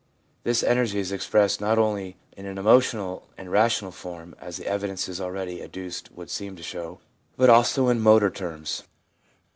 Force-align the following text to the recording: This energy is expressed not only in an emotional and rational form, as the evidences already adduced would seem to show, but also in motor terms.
This 0.43 0.63
energy 0.63 0.97
is 0.97 1.11
expressed 1.11 1.61
not 1.61 1.77
only 1.77 2.17
in 2.35 2.47
an 2.47 2.57
emotional 2.57 3.27
and 3.37 3.51
rational 3.51 3.91
form, 3.91 4.33
as 4.39 4.57
the 4.57 4.65
evidences 4.65 5.21
already 5.21 5.61
adduced 5.61 6.11
would 6.13 6.31
seem 6.31 6.55
to 6.55 6.63
show, 6.63 6.97
but 7.37 7.51
also 7.51 7.87
in 7.87 7.99
motor 8.01 8.31
terms. 8.31 8.81